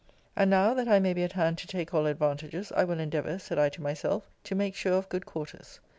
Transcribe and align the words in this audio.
And 0.35 0.49
now, 0.49 0.73
that 0.73 0.87
I 0.87 0.97
may 0.97 1.13
be 1.13 1.21
at 1.23 1.33
hand 1.33 1.59
to 1.59 1.67
take 1.67 1.93
all 1.93 2.07
advantages, 2.07 2.71
I 2.71 2.83
will 2.85 2.99
endeavour, 2.99 3.37
said 3.37 3.59
I 3.59 3.69
to 3.69 3.83
myself, 3.83 4.27
to 4.45 4.55
make 4.55 4.73
sure 4.73 4.93
of 4.97 5.09
good 5.09 5.27
quarters. 5.27 5.79